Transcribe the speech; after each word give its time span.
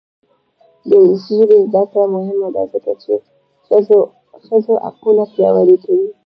د 0.87 0.89
انګلیسي 0.99 1.31
ژبې 1.39 1.57
زده 1.69 1.83
کړه 1.91 2.05
مهمه 2.15 2.47
ده 2.55 2.63
ځکه 2.73 2.91
چې 3.01 3.11
ښځو 4.45 4.73
حقونه 4.85 5.23
پیاوړي 5.33 5.77
کوي. 5.83 6.07